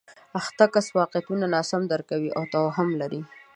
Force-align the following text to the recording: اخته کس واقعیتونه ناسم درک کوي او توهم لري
اخته 0.39 0.65
کس 0.73 0.87
واقعیتونه 0.99 1.45
ناسم 1.53 1.81
درک 1.91 2.05
کوي 2.11 2.29
او 2.37 2.43
توهم 2.53 2.89
لري 3.01 3.21